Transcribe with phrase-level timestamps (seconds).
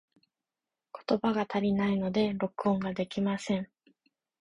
[1.07, 3.69] 言葉が足りないので、録音ができません。